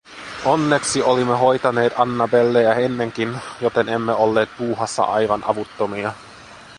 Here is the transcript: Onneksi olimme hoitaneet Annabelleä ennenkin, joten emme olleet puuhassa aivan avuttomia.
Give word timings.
Onneksi 0.45 1.03
olimme 1.03 1.33
hoitaneet 1.37 1.93
Annabelleä 1.99 2.73
ennenkin, 2.73 3.35
joten 3.61 3.89
emme 3.89 4.13
olleet 4.13 4.49
puuhassa 4.57 5.03
aivan 5.03 5.43
avuttomia. 5.47 6.13